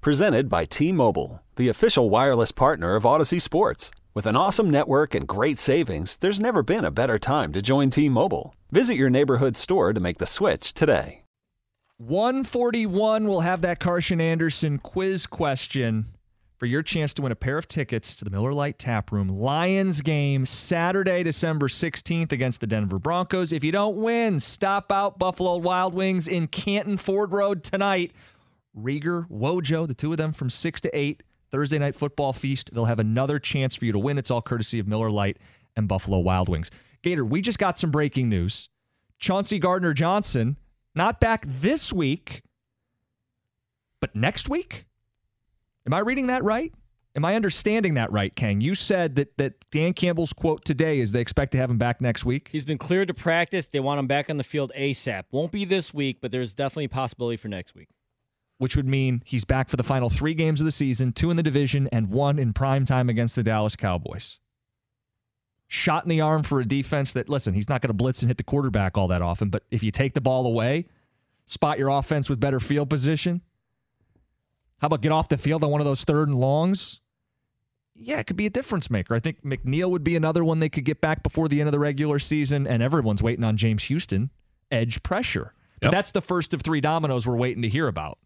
[0.00, 3.90] Presented by T Mobile, the official wireless partner of Audacy Sports.
[4.14, 7.90] With an awesome network and great savings, there's never been a better time to join
[7.90, 8.54] T Mobile.
[8.70, 11.22] Visit your neighborhood store to make the switch today.
[11.96, 16.06] 141 will have that Karsch and Anderson quiz question
[16.58, 19.28] for your chance to win a pair of tickets to the Miller Lite Tap Room
[19.28, 23.52] Lions game Saturday, December 16th against the Denver Broncos.
[23.52, 28.12] If you don't win, stop out Buffalo Wild Wings in Canton Ford Road tonight.
[28.82, 32.70] Rieger, Wojo, the two of them from 6 to 8, Thursday night football feast.
[32.72, 34.18] They'll have another chance for you to win.
[34.18, 35.38] It's all courtesy of Miller Lite
[35.76, 36.70] and Buffalo Wild Wings.
[37.02, 38.68] Gator, we just got some breaking news.
[39.18, 40.56] Chauncey Gardner Johnson,
[40.94, 42.42] not back this week,
[44.00, 44.86] but next week?
[45.86, 46.72] Am I reading that right?
[47.16, 48.60] Am I understanding that right, Kang?
[48.60, 52.00] You said that that Dan Campbell's quote today is they expect to have him back
[52.00, 52.48] next week.
[52.52, 53.66] He's been cleared to practice.
[53.66, 55.24] They want him back on the field ASAP.
[55.32, 57.88] Won't be this week, but there's definitely a possibility for next week.
[58.58, 61.36] Which would mean he's back for the final three games of the season, two in
[61.36, 64.40] the division and one in prime time against the Dallas Cowboys.
[65.68, 68.28] Shot in the arm for a defense that, listen, he's not going to blitz and
[68.28, 70.86] hit the quarterback all that often, but if you take the ball away,
[71.46, 73.42] spot your offense with better field position,
[74.78, 77.00] how about get off the field on one of those third and longs?
[77.94, 79.14] Yeah, it could be a difference maker.
[79.14, 81.72] I think McNeill would be another one they could get back before the end of
[81.72, 84.30] the regular season, and everyone's waiting on James Houston
[84.70, 85.52] edge pressure.
[85.80, 85.92] But Yep.
[85.92, 88.18] that's the first of three dominoes we're waiting to hear about.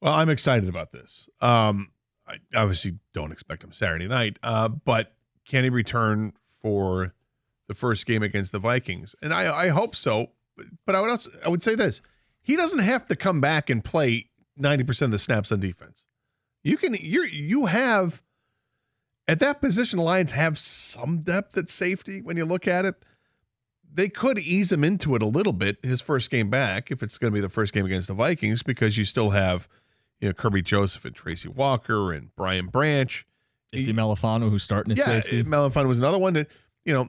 [0.00, 1.28] Well, I'm excited about this.
[1.40, 1.92] Um,
[2.26, 5.14] I obviously don't expect him Saturday night, uh, but
[5.46, 7.14] can he return for
[7.68, 9.14] the first game against the Vikings?
[9.20, 10.30] And I, I hope so.
[10.86, 12.02] But I would also, I would say this:
[12.40, 16.04] he doesn't have to come back and play 90 percent of the snaps on defense.
[16.62, 18.22] You can you you have
[19.26, 19.98] at that position.
[19.98, 22.96] The Lions have some depth at safety when you look at it.
[23.92, 27.18] They could ease him into it a little bit his first game back if it's
[27.18, 29.66] going to be the first game against the Vikings because you still have
[30.20, 33.26] you know Kerby Joseph and Tracy Walker and Brian Branch.
[33.72, 35.44] Iffy Melifonwu, who's starting at yeah, safety.
[35.44, 36.48] Melifonwu was another one that
[36.84, 37.08] you know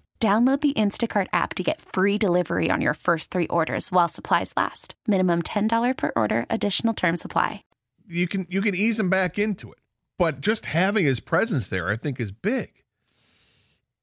[0.21, 4.53] Download the Instacart app to get free delivery on your first three orders while supplies
[4.55, 4.93] last.
[5.07, 7.63] Minimum $10 per order, additional term supply.
[8.07, 9.79] you can you can ease him back into it,
[10.19, 12.83] but just having his presence there, I think, is big.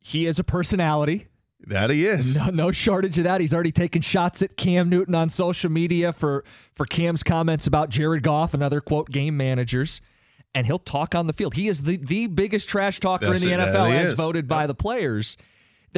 [0.01, 1.29] he is a personality.
[1.69, 2.37] That he is.
[2.37, 3.41] No, no shortage of that.
[3.41, 7.91] He's already taken shots at Cam Newton on social media for for Cam's comments about
[7.91, 10.01] Jared Goff and other quote game managers.
[10.53, 11.55] And he'll talk on the field.
[11.55, 13.69] He is the, the biggest trash talker That's in the it.
[13.69, 14.15] NFL he as is.
[14.15, 15.37] voted by the players.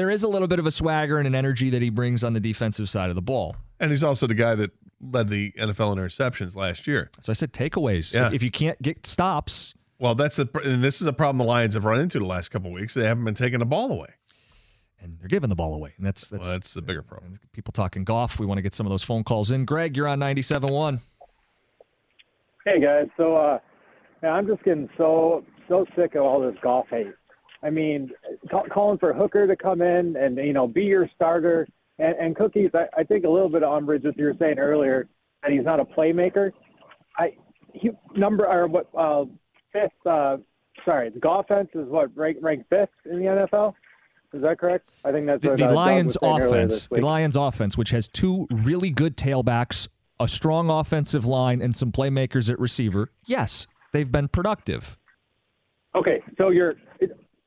[0.01, 2.33] There is a little bit of a swagger and an energy that he brings on
[2.33, 3.55] the defensive side of the ball.
[3.81, 7.11] And he's also the guy that led the NFL in interceptions last year.
[7.21, 8.15] So I said takeaways.
[8.15, 8.29] Yeah.
[8.29, 11.45] If, if you can't get stops, Well, that's the and this is a problem the
[11.45, 12.95] Lions have run into the last couple of weeks.
[12.95, 14.09] They haven't been taking the ball away.
[15.03, 15.93] and they're giving the ball away.
[15.99, 17.39] And that's that's Well, that's the bigger problem.
[17.53, 18.39] people talking Goff.
[18.39, 19.67] We want to get some of those phone calls in.
[19.67, 21.01] Greg, you're on 97.1.
[22.65, 23.59] Hey guys, so uh,
[24.23, 27.13] yeah, I'm just getting so so sick of all this Goff hate.
[27.63, 28.11] I mean,
[28.51, 31.67] ca- calling for Hooker to come in and you know be your starter,
[31.99, 32.71] and, and Cookies.
[32.75, 35.09] I, I think a little bit of umbrage with you were saying earlier
[35.43, 36.53] that he's not a playmaker.
[37.19, 37.37] I
[37.73, 39.25] he number or what uh,
[39.73, 39.93] fifth?
[40.07, 40.39] Uh,
[40.85, 43.75] sorry, the offense is what ranked ranked fifth in the NFL.
[44.33, 44.91] Is that correct?
[45.05, 47.01] I think that's The, the Lions was saying earlier offense, the.
[47.01, 49.89] Lions offense, which has two really good tailbacks,
[50.21, 53.11] a strong offensive line, and some playmakers at receiver.
[53.27, 54.97] Yes, they've been productive.
[55.97, 56.77] Okay, so you're,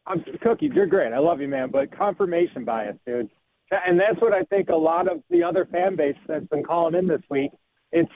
[0.05, 0.71] I'm cookies.
[0.73, 1.13] You're great.
[1.13, 1.69] I love you, man.
[1.71, 3.29] But confirmation bias, dude,
[3.71, 6.95] and that's what I think a lot of the other fan base that's been calling
[6.95, 7.51] in this week.
[7.91, 8.11] It's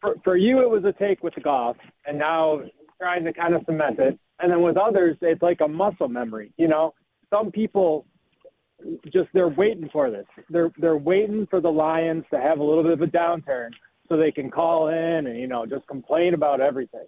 [0.00, 1.76] for, for you, it was a take with the Goff,
[2.06, 2.60] and now
[3.00, 4.18] trying to kind of cement it.
[4.40, 6.52] And then with others, it's like a muscle memory.
[6.56, 6.94] You know,
[7.30, 8.06] some people
[9.12, 10.26] just they're waiting for this.
[10.48, 13.70] They're they're waiting for the Lions to have a little bit of a downturn
[14.08, 17.06] so they can call in and you know just complain about everything.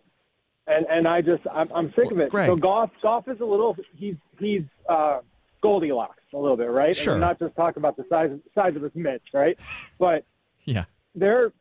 [0.70, 2.31] And and I just I'm, I'm sick of it.
[2.31, 2.49] Greg.
[2.49, 5.19] So Goff Goff is a little he's he's uh,
[5.62, 6.94] Goldilocks a little bit, right?
[6.94, 7.14] Sure.
[7.14, 9.58] And I'm not just talking about the size size of his mitts, right?
[9.99, 10.25] But
[10.64, 10.84] Yeah.
[11.14, 11.52] there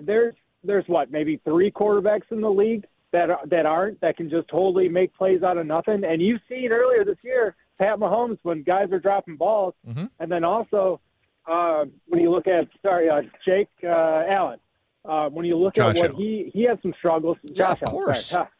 [0.00, 0.34] there's
[0.64, 4.48] there's what maybe three quarterbacks in the league that are, that aren't that can just
[4.48, 6.02] totally make plays out of nothing.
[6.04, 10.08] And you've seen earlier this year Pat Mahomes when guys are dropping balls, Mhm.
[10.20, 11.00] and then also
[11.46, 14.58] uh, when you look at sorry uh, Jake uh, Allen,
[15.04, 16.22] uh, when you look Josh at what Allen.
[16.22, 17.36] he he had some struggles.
[17.42, 18.26] Yeah, Josh of Allen, course.
[18.26, 18.48] sorry.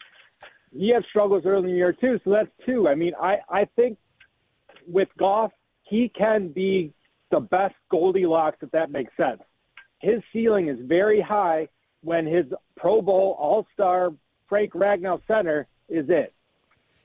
[0.74, 2.88] He had struggles early in the year too, so that's two.
[2.88, 3.98] I mean, I I think
[4.88, 5.52] with Goff,
[5.82, 6.94] he can be
[7.30, 9.42] the best Goldilocks if that makes sense.
[9.98, 11.68] His ceiling is very high
[12.02, 12.46] when his
[12.76, 14.12] Pro Bowl All Star
[14.48, 16.32] Frank Ragnow center is it.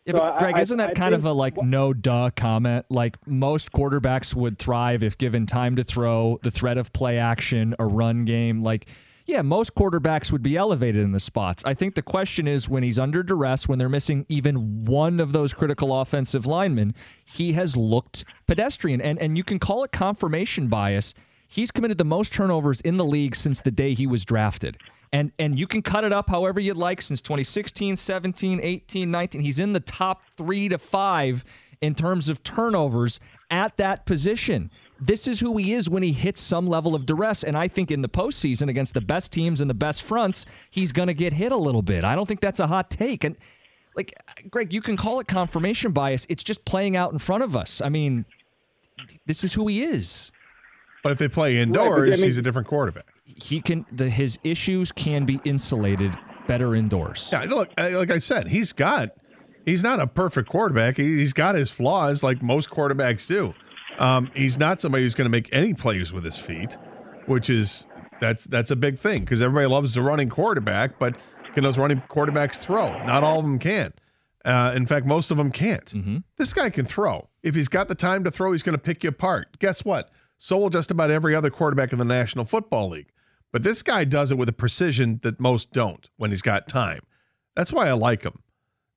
[0.06, 2.86] Yeah, So but Greg, I- isn't that I kind of a like no duh comment?
[2.90, 7.76] Like most quarterbacks would thrive if given time to throw, the threat of play action,
[7.80, 8.64] a run game.
[8.64, 8.88] Like,
[9.28, 11.64] yeah, most quarterbacks would be elevated in the spots.
[11.66, 15.34] I think the question is when he's under duress, when they're missing even one of
[15.34, 16.96] those critical offensive linemen,
[17.26, 19.02] he has looked pedestrian.
[19.02, 21.14] And and you can call it confirmation bias.
[21.50, 24.78] He's committed the most turnovers in the league since the day he was drafted.
[25.12, 29.42] And and you can cut it up however you'd like since 2016, 17, 18, 19.
[29.42, 31.44] He's in the top 3 to 5
[31.82, 33.20] in terms of turnovers
[33.52, 34.72] at that position.
[35.00, 37.44] This is who he is when he hits some level of duress.
[37.44, 40.92] And I think in the postseason against the best teams and the best fronts, he's
[40.92, 42.04] going to get hit a little bit.
[42.04, 43.24] I don't think that's a hot take.
[43.24, 43.38] And
[43.96, 44.14] like
[44.50, 46.26] Greg, you can call it confirmation bias.
[46.30, 47.82] It's just playing out in front of us.
[47.82, 48.26] I mean,
[49.26, 50.32] this is who he is.
[51.04, 53.06] But if they play indoors, I mean- he's a different quarterback.
[53.24, 57.30] He can the his issues can be insulated better indoors.
[57.32, 59.10] Yeah, look, uh, like I said, he's got
[59.68, 60.98] he's not a perfect quarterback.
[60.98, 63.54] He, he's got his flaws, like most quarterbacks do.
[64.00, 66.78] Um, he's not somebody who's going to make any plays with his feet,
[67.28, 67.86] which is
[68.20, 71.16] that's that's a big thing because everybody loves the running quarterback, but
[71.54, 73.04] can those running quarterbacks throw?
[73.06, 73.94] Not all of them can.
[74.46, 75.92] Uh, in fact, most of them can't.
[76.38, 77.28] This guy can throw.
[77.44, 79.60] If he's got the time to throw, he's going to pick you apart.
[79.60, 80.10] Guess what?
[80.38, 83.10] So will just about every other quarterback in the National Football League.
[83.52, 87.02] But this guy does it with a precision that most don't when he's got time.
[87.56, 88.40] That's why I like him.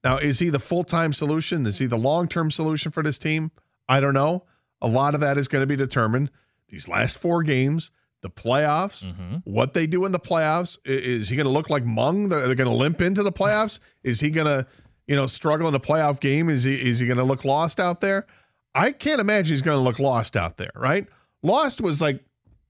[0.02, 1.66] Now, is he the full time solution?
[1.66, 3.50] Is he the long term solution for this team?
[3.88, 4.44] I don't know.
[4.80, 6.30] A lot of that is going to be determined
[6.68, 7.90] these last four games,
[8.22, 9.36] the playoffs, mm-hmm.
[9.44, 10.78] what they do in the playoffs.
[10.84, 12.28] Is he going to look like Mung?
[12.28, 13.78] They're going to limp into the playoffs.
[14.02, 14.66] Is he going to,
[15.06, 16.48] you know, struggle in a playoff game?
[16.48, 18.26] Is he is he going to look lost out there?
[18.74, 20.72] I can't imagine he's going to look lost out there.
[20.74, 21.06] Right?
[21.42, 22.24] Lost was like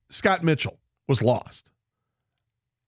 [0.09, 1.71] Scott Mitchell was lost.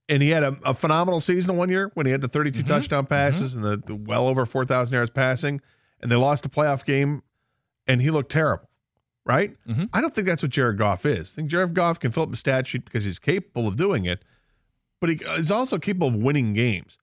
[0.09, 3.07] And he had a, a phenomenal season one year when he had the 32 touchdown
[3.07, 5.61] passes and the, the well over 4,000 yards passing.
[6.01, 7.23] And they lost a playoff game
[7.87, 8.69] and he looked terrible.
[9.25, 9.57] Right?
[9.69, 9.89] Mhm.
[9.93, 11.33] I don't think that's what Jared Goff is.
[11.33, 14.05] I think Jared Goff can fill up the stat sheet because he's capable of doing
[14.05, 14.25] it,
[15.01, 16.99] but he is also capable of winning games.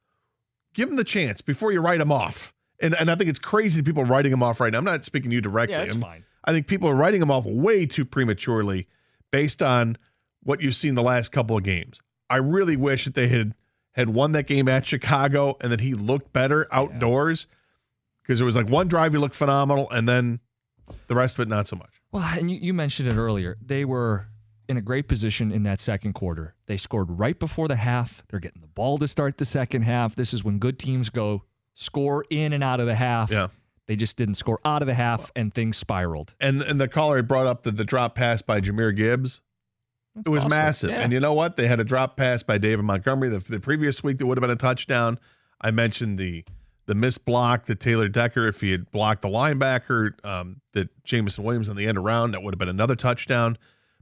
[0.73, 2.53] Give him the chance before you write him off.
[2.81, 4.79] And, and I think it's crazy people writing him off right now.
[4.79, 5.73] I'm not speaking to you directly.
[5.75, 6.23] Yeah, that's I'm- fine.
[6.43, 8.87] I think people are writing him off way too prematurely
[9.31, 9.97] based on
[10.43, 12.01] what you've seen the last couple of games.
[12.29, 13.53] I really wish that they had
[13.93, 17.47] had won that game at Chicago and that he looked better outdoors
[18.21, 20.39] because it was like one drive he looked phenomenal and then
[21.07, 22.01] the rest of it not so much.
[22.11, 23.57] Well, and you, you mentioned it earlier.
[23.61, 24.27] They were
[24.67, 26.55] in a great position in that second quarter.
[26.67, 28.23] They scored right before the half.
[28.29, 30.15] They're getting the ball to start the second half.
[30.15, 31.43] This is when good teams go
[31.73, 33.31] score in and out of the half.
[33.31, 33.47] Yeah.
[33.87, 36.35] They just didn't score out of the half, and things spiraled.
[36.39, 39.41] And and the caller had brought up the, the drop pass by Jahmyr Gibbs.
[40.25, 40.57] It was awesome.
[40.57, 40.89] massive.
[40.91, 41.01] Yeah.
[41.01, 41.55] And you know what?
[41.55, 44.41] They had a drop pass by David Montgomery the, the previous week that would have
[44.41, 45.19] been a touchdown.
[45.61, 46.45] I mentioned the
[46.85, 51.43] the missed block that Taylor Decker, if he had blocked the linebacker, um, that Jameson
[51.43, 53.59] Williams on the end around, that would have been another touchdown.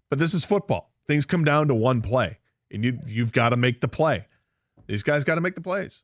[0.10, 0.94] But this is football.
[1.06, 2.40] Things come down to one play,
[2.72, 4.28] and you you've got to make the play.
[4.88, 6.04] These guys got to make the plays.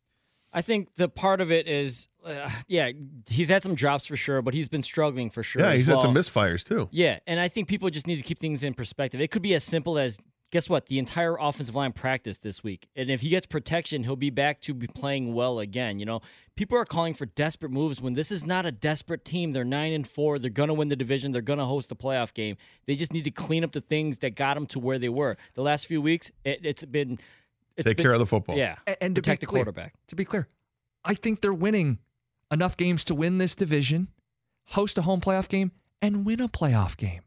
[0.52, 2.92] I think the part of it is, uh, yeah,
[3.30, 5.62] he's had some drops for sure, but he's been struggling for sure.
[5.62, 6.88] yeah, as he's had some misfires too.
[6.92, 9.20] Yeah, and I think people just need to keep things in perspective.
[9.22, 10.18] It could be as simple as
[10.52, 10.86] guess what?
[10.86, 12.88] The entire offensive line practiced this week.
[12.96, 15.98] And if he gets protection, he'll be back to be playing well again.
[15.98, 16.22] You know,
[16.56, 19.54] people are calling for desperate moves when this is not a desperate team.
[19.54, 20.38] They're 9 and 4.
[20.38, 21.32] They're going to win the division.
[21.32, 22.56] They're going to host a playoff game.
[22.86, 25.38] They just need to clean up the things that got them to where they were.
[25.56, 27.18] The last few weeks, it, it's been
[27.76, 28.56] it's Take been- care of the football.
[28.56, 28.76] Yeah.
[28.86, 29.96] A- And to protect be the clear, quarterback.
[30.10, 30.48] To be clear,
[31.04, 31.98] I think they're winning
[32.52, 34.10] enough games to win this division,
[34.68, 35.72] host a home playoff game,
[36.02, 37.22] and win a playoff game.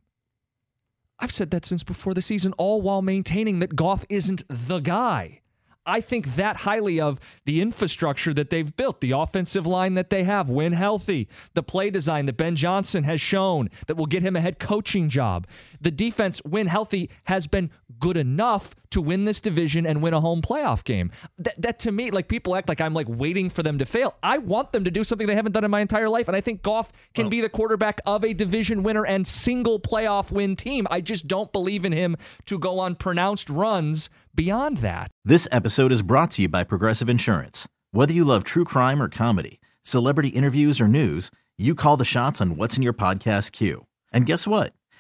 [1.18, 5.40] I've said that since before the season, all while maintaining that Goff isn't the guy.
[5.86, 10.24] I think that highly of the infrastructure that they've built, the offensive line that they
[10.24, 14.34] have, when healthy, the play design that Ben Johnson has shown that will get him
[14.34, 15.46] a head coaching job,
[15.86, 20.20] the defense, when healthy, has been good enough to win this division and win a
[20.20, 21.12] home playoff game.
[21.38, 24.16] That, that to me, like people act like I'm like waiting for them to fail.
[24.20, 26.40] I want them to do something they haven't done in my entire life, and I
[26.40, 30.56] think Goff can Well- be the quarterback of a division winner and single playoff win
[30.56, 30.88] team.
[30.90, 32.16] I just don't believe in him
[32.46, 35.12] to go on pronounced runs beyond that.
[35.24, 37.68] This episode is brought to you by Progressive Insurance.
[37.92, 42.40] Whether you love true crime or comedy, celebrity interviews or news, you call the shots
[42.40, 43.86] on what's in your podcast queue.
[44.12, 44.72] And guess what?